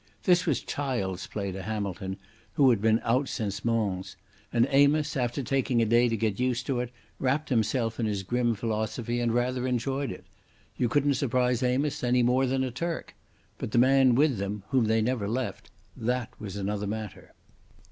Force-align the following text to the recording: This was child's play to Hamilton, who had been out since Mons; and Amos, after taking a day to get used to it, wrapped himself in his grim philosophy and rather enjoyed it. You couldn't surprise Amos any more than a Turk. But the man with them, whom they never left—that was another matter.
This 0.23 0.47
was 0.47 0.61
child's 0.63 1.27
play 1.27 1.51
to 1.51 1.61
Hamilton, 1.61 2.17
who 2.53 2.71
had 2.71 2.81
been 2.81 2.99
out 3.03 3.29
since 3.29 3.63
Mons; 3.63 4.15
and 4.51 4.67
Amos, 4.71 5.15
after 5.15 5.43
taking 5.43 5.79
a 5.79 5.85
day 5.85 6.09
to 6.09 6.17
get 6.17 6.39
used 6.39 6.65
to 6.65 6.79
it, 6.79 6.91
wrapped 7.19 7.49
himself 7.49 7.99
in 7.99 8.07
his 8.07 8.23
grim 8.23 8.55
philosophy 8.55 9.19
and 9.19 9.31
rather 9.31 9.67
enjoyed 9.67 10.11
it. 10.11 10.25
You 10.75 10.89
couldn't 10.89 11.13
surprise 11.21 11.61
Amos 11.61 12.03
any 12.03 12.23
more 12.23 12.47
than 12.47 12.63
a 12.63 12.71
Turk. 12.71 13.13
But 13.59 13.73
the 13.73 13.77
man 13.77 14.15
with 14.15 14.39
them, 14.39 14.63
whom 14.69 14.85
they 14.85 15.03
never 15.03 15.27
left—that 15.27 16.33
was 16.39 16.55
another 16.55 16.87
matter. 16.87 17.35